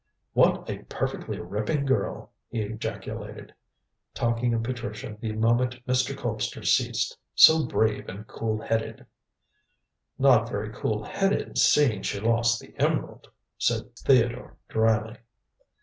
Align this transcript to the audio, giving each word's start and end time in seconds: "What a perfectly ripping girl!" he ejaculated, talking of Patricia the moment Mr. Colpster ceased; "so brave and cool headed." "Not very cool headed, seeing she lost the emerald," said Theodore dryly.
"What 0.33 0.67
a 0.67 0.79
perfectly 0.89 1.39
ripping 1.39 1.85
girl!" 1.85 2.31
he 2.49 2.61
ejaculated, 2.63 3.53
talking 4.15 4.51
of 4.55 4.63
Patricia 4.63 5.15
the 5.19 5.33
moment 5.33 5.75
Mr. 5.85 6.17
Colpster 6.17 6.65
ceased; 6.65 7.15
"so 7.35 7.67
brave 7.67 8.09
and 8.09 8.25
cool 8.25 8.59
headed." 8.59 9.05
"Not 10.17 10.49
very 10.49 10.73
cool 10.73 11.03
headed, 11.03 11.59
seeing 11.59 12.01
she 12.01 12.19
lost 12.19 12.59
the 12.59 12.73
emerald," 12.79 13.27
said 13.59 13.95
Theodore 13.95 14.57
dryly. 14.69 15.17